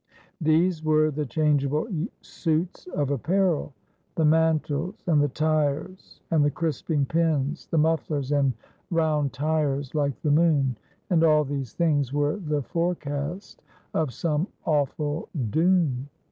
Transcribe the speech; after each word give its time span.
These 0.41 0.83
were 0.83 1.11
the' 1.11 1.27
changeable 1.27 1.85
suits 2.21 2.87
of 2.87 3.11
apparel, 3.11 3.71
the 4.15 4.25
mantles, 4.25 5.03
and 5.05 5.21
the 5.21 5.27
tires, 5.27 6.19
and 6.31 6.43
the 6.43 6.49
crisping 6.49 7.05
pins, 7.05 7.67
the 7.67 7.77
mufflers, 7.77 8.31
and 8.31 8.53
rovmd 8.91 9.31
tires 9.31 9.93
like 9.93 10.19
the 10.23 10.31
moon;' 10.31 10.75
and 11.11 11.23
all 11.23 11.43
these 11.43 11.73
things 11.73 12.09
208 12.09 12.33
Asjoliodel. 12.33 12.49
were 12.49 12.49
the 12.55 12.63
forecast 12.63 13.61
of 13.93 14.11
some 14.11 14.47
awful 14.65 15.29
doom. 15.51 16.09